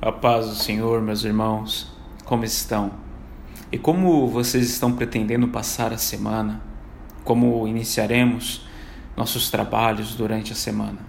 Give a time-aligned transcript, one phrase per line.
[0.00, 1.90] A paz do Senhor, meus irmãos,
[2.24, 2.92] como estão?
[3.72, 6.62] E como vocês estão pretendendo passar a semana?
[7.24, 8.64] Como iniciaremos
[9.16, 11.00] nossos trabalhos durante a semana?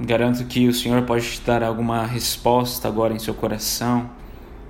[0.00, 4.10] Garanto que o Senhor pode te dar alguma resposta agora em seu coração,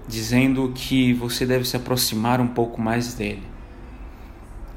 [0.06, 3.44] dizendo que você deve se aproximar um pouco mais dele.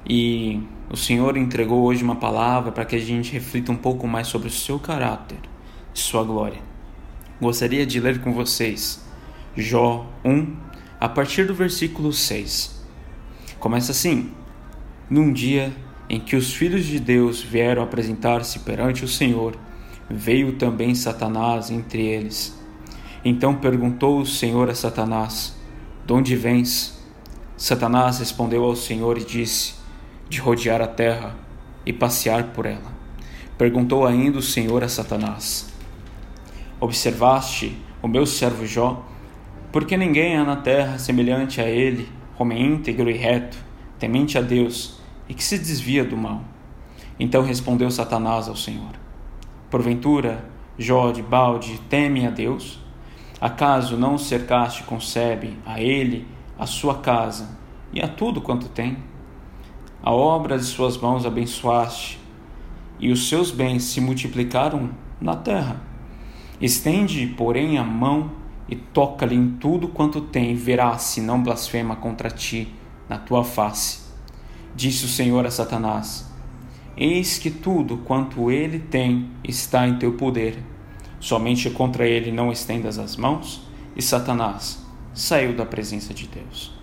[0.08, 4.28] E o Senhor entregou hoje uma palavra para que a gente reflita um pouco mais
[4.28, 5.40] sobre o seu caráter
[5.94, 6.75] e sua glória.
[7.42, 9.04] Gostaria de ler com vocês
[9.58, 10.56] Jó 1,
[11.00, 12.84] a partir do versículo 6.
[13.60, 14.32] Começa assim:
[15.10, 15.74] Num dia
[16.10, 19.58] em que os filhos de Deus vieram apresentar-se perante o Senhor,
[20.10, 22.58] veio também Satanás entre eles.
[23.24, 25.56] Então perguntou o Senhor a Satanás:
[26.06, 26.98] De onde vens?
[27.58, 29.76] Satanás respondeu ao Senhor e disse:
[30.30, 31.36] de rodear a terra
[31.86, 32.94] e passear por ela.
[33.58, 35.68] Perguntou ainda o Senhor a Satanás:
[36.80, 39.04] Observaste o meu servo Jó?
[39.72, 43.58] Porque ninguém há na terra semelhante a ele, homem íntegro e reto,
[43.98, 46.42] temente a Deus e que se desvia do mal.
[47.20, 48.92] Então respondeu Satanás ao Senhor:
[49.70, 50.46] Porventura,
[50.78, 52.80] Jó de balde teme a Deus?
[53.40, 57.58] Acaso não o cercaste concebe a ele, a sua casa
[57.94, 58.98] e a tudo quanto tem?
[60.04, 62.20] A obra de suas mãos abençoaste,
[63.00, 64.90] e os seus bens se multiplicaram
[65.20, 65.82] na terra.
[66.62, 68.32] Estende, porém, a mão
[68.68, 72.74] e toca-lhe em tudo quanto tem, e verás se não blasfema contra ti
[73.10, 74.00] na tua face.
[74.76, 76.26] Disse o Senhor a Satanás:
[76.98, 80.58] Eis que tudo quanto ele tem está em teu poder.
[81.20, 83.66] Somente contra ele não estendas as mãos.
[83.96, 84.84] E Satanás
[85.14, 86.74] saiu da presença de Deus.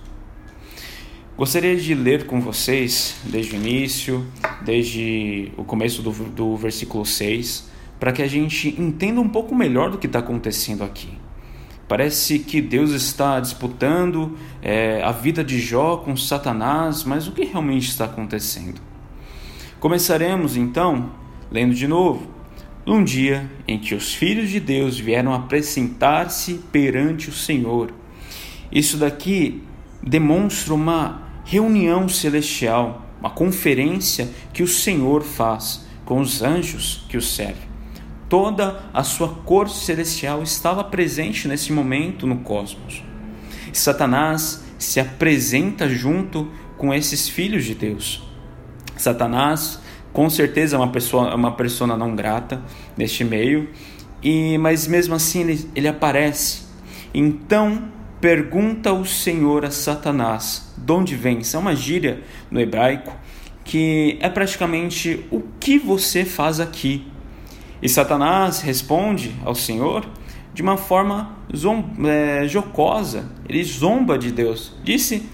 [1.37, 4.27] Gostaria de ler com vocês, desde o início,
[4.63, 7.71] desde o começo do, do versículo 6,
[8.03, 11.09] para que a gente entenda um pouco melhor do que está acontecendo aqui.
[11.87, 17.45] Parece que Deus está disputando é, a vida de Jó com Satanás, mas o que
[17.45, 18.81] realmente está acontecendo?
[19.79, 21.13] Começaremos então
[21.49, 22.27] lendo de novo.
[22.85, 27.95] Num dia em que os filhos de Deus vieram apresentar-se perante o Senhor.
[28.73, 29.63] Isso daqui
[30.03, 37.23] demonstra uma reunião celestial, uma conferência que o Senhor faz com os anjos que o
[37.23, 37.72] servem.
[38.33, 43.05] Toda a sua corte celestial estava presente nesse momento no cosmos.
[43.75, 48.23] Satanás se apresenta junto com esses filhos de Deus.
[48.97, 49.83] Satanás,
[50.15, 52.63] com certeza, é uma pessoa, é uma persona não grata
[52.97, 53.69] neste meio,
[54.23, 56.63] e mas mesmo assim ele, ele aparece.
[57.13, 57.85] Então
[58.19, 61.53] pergunta o Senhor a Satanás: de onde vens?
[61.53, 63.15] É uma gíria no hebraico
[63.63, 67.12] que é praticamente o que você faz aqui.
[67.83, 70.07] E Satanás responde ao Senhor
[70.55, 71.37] de uma forma
[72.07, 74.73] é, jocosa, ele zomba de Deus.
[74.85, 75.29] Disse: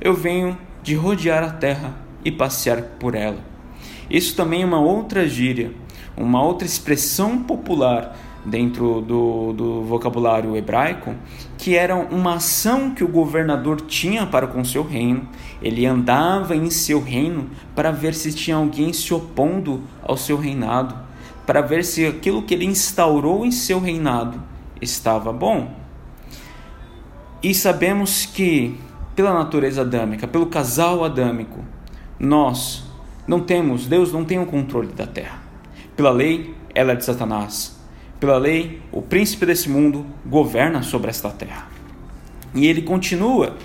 [0.00, 3.38] Eu venho de rodear a terra e passear por ela.
[4.08, 5.72] Isso também é uma outra gíria,
[6.16, 11.14] uma outra expressão popular dentro do, do vocabulário hebraico,
[11.58, 15.28] que era uma ação que o governador tinha para com seu reino.
[15.60, 21.07] Ele andava em seu reino para ver se tinha alguém se opondo ao seu reinado,
[21.48, 24.38] para ver se aquilo que ele instaurou em seu reinado
[24.82, 25.74] estava bom.
[27.42, 28.78] E sabemos que,
[29.16, 31.64] pela natureza adâmica, pelo casal adâmico,
[32.20, 32.84] nós
[33.26, 35.38] não temos, Deus não tem o controle da terra.
[35.96, 37.78] Pela lei, ela é de Satanás
[38.20, 41.66] pela lei, o príncipe desse mundo governa sobre esta terra.
[42.54, 43.56] E ele continua.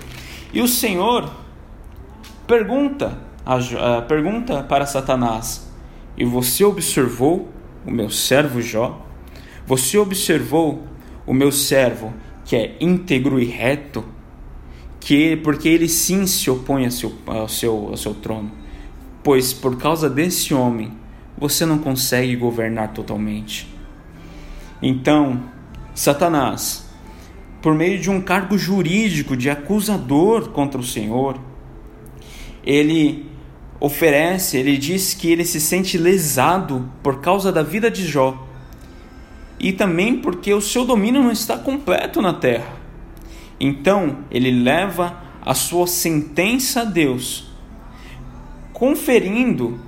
[0.54, 1.30] E o Senhor
[2.46, 5.68] pergunta, a, pergunta para Satanás:
[6.16, 7.52] E você observou
[7.86, 9.06] o meu servo Jó?
[9.66, 10.84] Você observou
[11.26, 12.12] o meu servo
[12.44, 14.04] que é íntegro e reto?
[15.00, 18.50] Que, porque ele sim se opõe ao seu, ao, seu, ao seu trono.
[19.22, 20.92] Pois por causa desse homem
[21.36, 23.68] você não consegue governar totalmente.
[24.80, 25.42] Então,
[25.94, 26.88] Satanás,
[27.62, 31.38] por meio de um cargo jurídico de acusador contra o Senhor,
[32.64, 33.26] ele
[33.84, 38.46] oferece, ele diz que ele se sente lesado por causa da vida de Jó
[39.58, 42.76] e também porque o seu domínio não está completo na terra.
[43.60, 47.46] Então, ele leva a sua sentença a Deus,
[48.72, 49.78] conferindo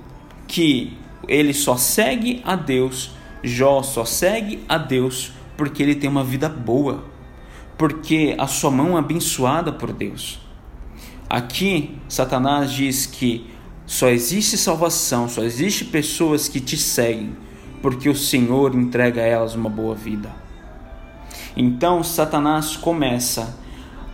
[0.47, 0.97] que
[1.27, 6.49] ele só segue a Deus Jó só segue a Deus porque ele tem uma vida
[6.49, 7.05] boa,
[7.77, 10.39] porque a sua mão é abençoada por Deus.
[11.29, 13.47] Aqui, Satanás diz que
[13.87, 17.35] só existe salvação, só existe pessoas que te seguem
[17.81, 20.29] porque o Senhor entrega a elas uma boa vida.
[21.55, 23.57] Então Satanás começa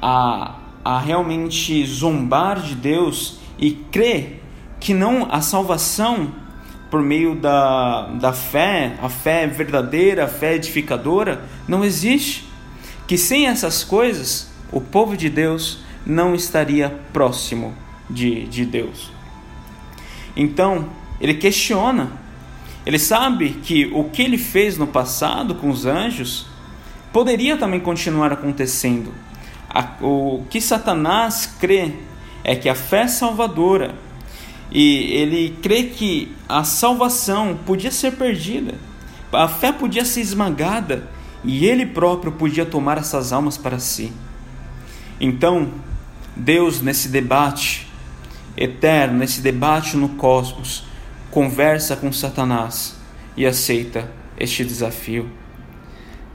[0.01, 4.43] a, a realmente zombar de Deus e crer
[4.79, 6.31] que não a salvação
[6.91, 12.47] por meio da, da fé, a fé verdadeira, a fé edificadora, não existe.
[13.07, 17.73] Que sem essas coisas, o povo de Deus não estaria próximo
[18.09, 19.11] de, de Deus.
[20.35, 20.89] Então,
[21.21, 22.11] ele questiona,
[22.85, 26.47] ele sabe que o que ele fez no passado com os anjos
[27.11, 29.13] poderia também continuar acontecendo.
[30.01, 31.93] O que Satanás crê
[32.43, 33.95] é que a fé salvadora,
[34.71, 38.75] e ele crê que a salvação podia ser perdida,
[39.31, 41.09] a fé podia ser esmagada
[41.43, 44.11] e ele próprio podia tomar essas almas para si.
[45.19, 45.71] Então,
[46.35, 47.87] Deus, nesse debate
[48.57, 50.85] eterno, nesse debate no cosmos,
[51.31, 52.95] conversa com Satanás
[53.35, 55.29] e aceita este desafio.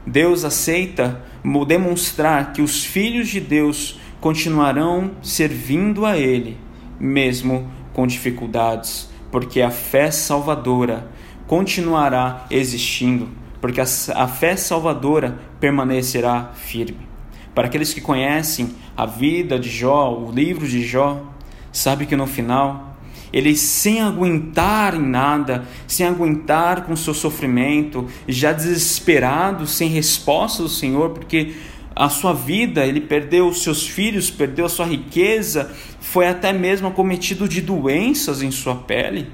[0.05, 1.23] Deus aceita
[1.67, 6.57] demonstrar que os filhos de Deus continuarão servindo a Ele,
[6.99, 11.09] mesmo com dificuldades, porque a fé salvadora
[11.47, 13.29] continuará existindo,
[13.61, 17.07] porque a fé salvadora permanecerá firme.
[17.55, 21.33] Para aqueles que conhecem a vida de Jó, o livro de Jó,
[21.71, 22.89] sabe que no final
[23.31, 30.69] ele sem aguentar em nada, sem aguentar com seu sofrimento, já desesperado, sem resposta do
[30.69, 31.53] Senhor, porque
[31.95, 36.87] a sua vida, ele perdeu os seus filhos, perdeu a sua riqueza, foi até mesmo
[36.87, 39.27] acometido de doenças em sua pele.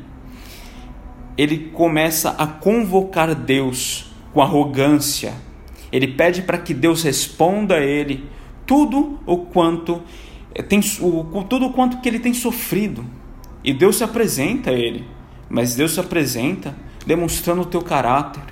[1.38, 5.34] Ele começa a convocar Deus com arrogância.
[5.92, 8.26] Ele pede para que Deus responda a ele
[8.66, 10.02] tudo o quanto
[10.64, 13.06] tem o, tudo quanto que ele tem sofrido.
[13.64, 15.06] E Deus se apresenta a ele,
[15.50, 16.76] mas Deus se apresenta
[17.06, 18.44] demonstrando o teu caráter.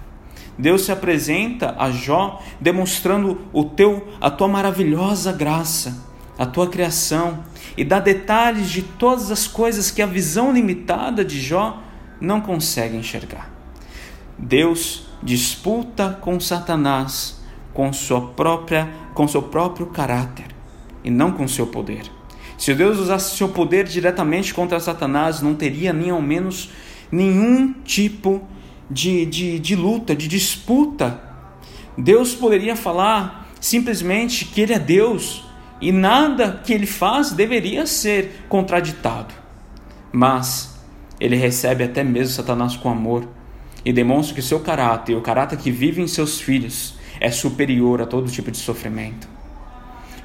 [0.57, 6.03] Deus se apresenta a Jó demonstrando o teu a tua maravilhosa graça,
[6.37, 7.43] a tua criação
[7.75, 11.81] e dá detalhes de todas as coisas que a visão limitada de Jó
[12.21, 13.51] não consegue enxergar.
[14.37, 17.41] Deus disputa com Satanás
[17.73, 20.53] com sua própria com seu próprio caráter
[21.03, 22.03] e não com seu poder.
[22.57, 26.69] Se Deus usasse seu poder diretamente contra Satanás, não teria nem ao menos
[27.11, 28.41] nenhum tipo
[28.89, 31.21] de, de, de luta, de disputa.
[31.97, 35.43] Deus poderia falar simplesmente que Ele é Deus
[35.81, 39.33] e nada que Ele faz deveria ser contraditado.
[40.11, 40.79] Mas
[41.19, 43.27] Ele recebe até mesmo Satanás com amor
[43.83, 48.05] e demonstra que seu caráter, o caráter que vive em seus filhos, é superior a
[48.05, 49.32] todo tipo de sofrimento.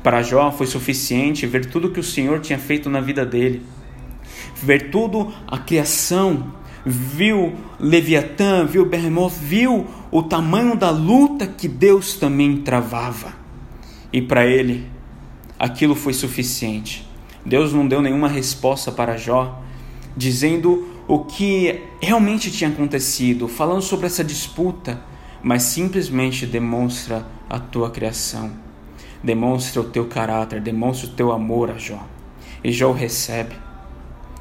[0.09, 3.63] Para Jó foi suficiente ver tudo que o Senhor tinha feito na vida dele,
[4.57, 12.15] ver tudo a criação, viu Leviatã, viu Behemoth, viu o tamanho da luta que Deus
[12.15, 13.35] também travava.
[14.11, 14.89] E para ele,
[15.59, 17.07] aquilo foi suficiente.
[17.45, 19.63] Deus não deu nenhuma resposta para Jó,
[20.17, 25.03] dizendo o que realmente tinha acontecido, falando sobre essa disputa,
[25.43, 28.68] mas simplesmente demonstra a tua criação
[29.23, 32.07] demonstra o teu caráter, demonstra o teu amor a Jó.
[32.63, 33.55] E Jó recebe.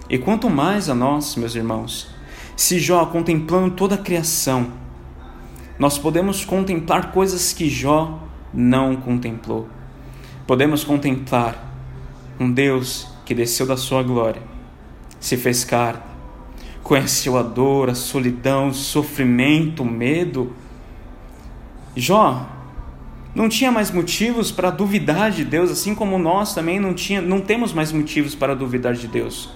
[0.09, 2.09] E quanto mais a nós, meus irmãos,
[2.55, 4.71] se Jó contemplando toda a criação,
[5.77, 8.19] nós podemos contemplar coisas que Jó
[8.53, 9.67] não contemplou.
[10.45, 11.63] Podemos contemplar
[12.39, 14.41] um Deus que desceu da sua glória,
[15.19, 16.01] se fez carne,
[16.81, 20.53] conheceu a dor, a solidão, o sofrimento, o medo.
[21.95, 22.56] Jó
[23.37, 27.39] não tinha mais motivos para duvidar de Deus, assim como nós também não, tinha, não
[27.39, 29.51] temos mais motivos para duvidar de Deus.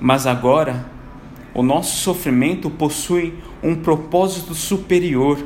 [0.00, 0.86] Mas agora,
[1.52, 5.36] o nosso sofrimento possui um propósito superior.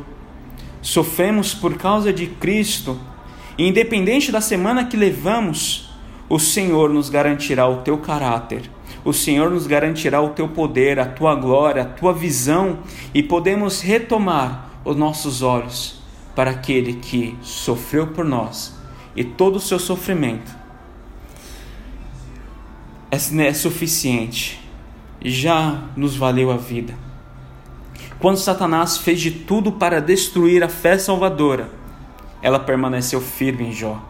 [0.83, 3.01] Sofremos por causa de Cristo,
[3.57, 5.95] e independente da semana que levamos,
[6.29, 8.71] o Senhor nos garantirá o teu caráter,
[9.03, 12.81] o Senhor nos garantirá o teu poder, a tua glória, a tua visão,
[13.15, 16.00] e podemos retomar os nossos olhos
[16.35, 18.75] para aquele que sofreu por nós
[19.15, 20.55] e todo o seu sofrimento
[23.11, 24.61] é, é suficiente,
[25.23, 26.95] já nos valeu a vida.
[28.19, 31.71] Quando Satanás fez de tudo para destruir a fé salvadora,
[32.43, 34.03] ela permaneceu firme em Jó.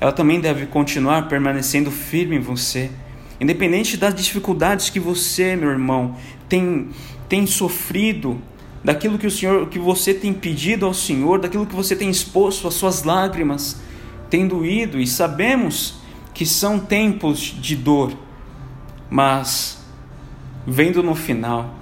[0.00, 2.90] Ela também deve continuar permanecendo firme em você,
[3.40, 6.16] independente das dificuldades que você, meu irmão,
[6.48, 6.88] tem,
[7.28, 8.40] tem sofrido
[8.84, 12.68] daquilo que o Senhor, que você tem pedido ao Senhor, daquilo que você tem exposto,
[12.68, 13.80] as suas lágrimas
[14.28, 15.94] têm doído e sabemos
[16.34, 18.12] que são tempos de dor,
[19.08, 19.82] mas
[20.66, 21.74] vendo no final,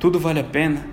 [0.00, 0.84] tudo vale a pena.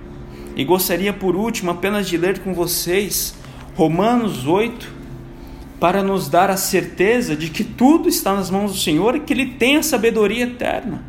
[0.55, 3.33] E gostaria por último apenas de ler com vocês
[3.75, 4.99] Romanos 8
[5.79, 9.33] para nos dar a certeza de que tudo está nas mãos do Senhor e que
[9.33, 11.01] Ele tem a sabedoria eterna.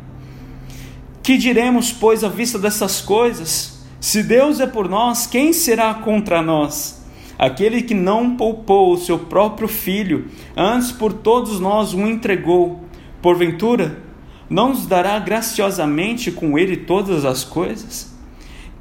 [1.21, 3.80] Que diremos, pois, à vista dessas coisas?
[4.01, 7.05] Se Deus é por nós, quem será contra nós?
[7.37, 10.25] Aquele que não poupou o seu próprio filho,
[10.57, 12.83] antes por todos nós o entregou,
[13.21, 14.01] porventura,
[14.49, 18.11] não nos dará graciosamente com ele todas as coisas?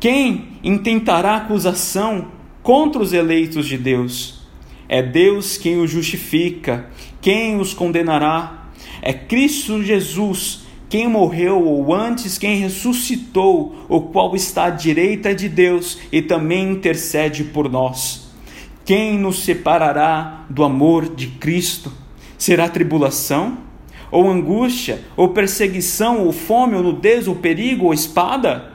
[0.01, 2.29] Quem intentará acusação
[2.63, 4.41] contra os eleitos de Deus?
[4.89, 6.89] É Deus quem os justifica,
[7.21, 8.71] quem os condenará?
[9.03, 15.49] É Cristo Jesus quem morreu ou antes quem ressuscitou, o qual está à direita de
[15.49, 18.29] Deus e também intercede por nós.
[18.85, 21.93] Quem nos separará do amor de Cristo?
[22.37, 23.59] Será tribulação?
[24.11, 25.05] Ou angústia?
[25.17, 26.27] Ou perseguição?
[26.27, 26.75] Ou fome?
[26.75, 27.29] Ou nudez?
[27.29, 27.87] Ou perigo?
[27.87, 28.73] Ou espada?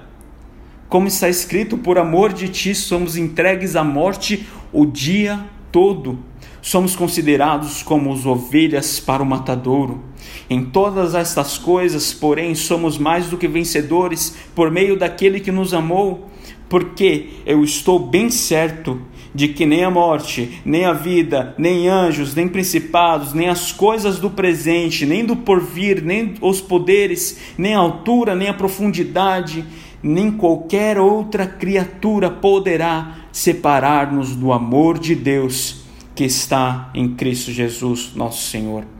[0.87, 6.17] Como está escrito, por amor de ti somos entregues à morte o dia todo.
[6.61, 10.14] Somos considerados como as ovelhas para o matadouro.
[10.49, 15.73] Em todas estas coisas, porém, somos mais do que vencedores por meio daquele que nos
[15.73, 16.29] amou,
[16.69, 19.01] porque eu estou bem certo
[19.35, 24.17] de que nem a morte, nem a vida, nem anjos, nem principados, nem as coisas
[24.17, 29.65] do presente, nem do porvir, nem os poderes, nem a altura, nem a profundidade,
[30.01, 35.83] nem qualquer outra criatura poderá separar-nos do amor de Deus
[36.15, 38.94] que está em Cristo Jesus, nosso Senhor.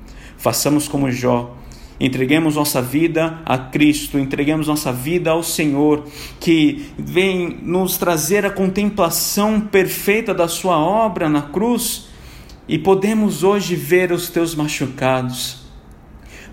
[0.45, 1.57] Façamos como Jó,
[1.99, 6.05] Entreguemos nossa vida a Cristo, entreguemos nossa vida ao Senhor,
[6.39, 12.09] que vem nos trazer a contemplação perfeita da Sua obra na cruz,
[12.67, 15.63] e podemos hoje ver os teus machucados.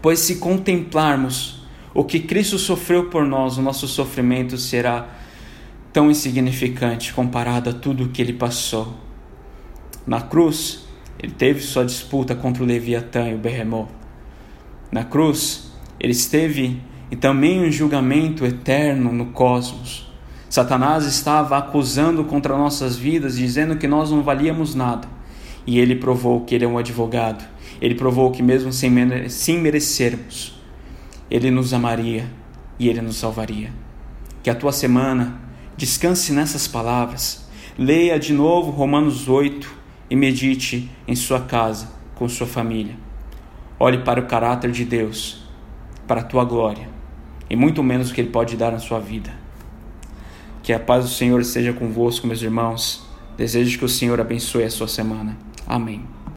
[0.01, 5.07] Pois se contemplarmos o que Cristo sofreu por nós, o nosso sofrimento será
[5.93, 8.95] tão insignificante comparado a tudo o que ele passou.
[10.07, 10.83] Na cruz,
[11.23, 13.87] ele teve sua disputa contra o Leviatã e o Berremó
[14.93, 16.79] na cruz, ele esteve
[17.11, 20.13] e também um julgamento eterno no cosmos.
[20.51, 25.09] Satanás estava acusando contra nossas vidas, dizendo que nós não valíamos nada.
[25.67, 27.43] E ele provou que ele é um advogado.
[27.81, 28.91] Ele provou que, mesmo sem,
[29.59, 30.61] merecermos,
[31.31, 32.27] ele nos amaria
[32.79, 33.73] e ele nos salvaria.
[34.43, 35.41] Que a tua semana
[35.75, 37.49] descanse nessas palavras.
[37.79, 42.97] Leia de novo Romanos 8 e medite em sua casa, com sua família.
[43.79, 45.45] Olhe para o caráter de Deus,
[46.07, 46.89] para a tua glória,
[47.49, 49.33] e muito menos o que Ele pode dar na sua vida.
[50.63, 53.05] Que a paz do Senhor esteja convosco, meus irmãos.
[53.37, 55.37] Desejo que o Senhor abençoe a sua semana.
[55.67, 56.22] Amém.